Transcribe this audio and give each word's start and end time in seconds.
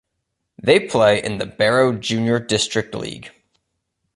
They 0.59 0.79
play 0.79 1.21
in 1.21 1.37
the 1.37 1.45
Barrow 1.45 1.93
junior 1.93 2.39
district 2.39 2.95
league. 2.95 3.29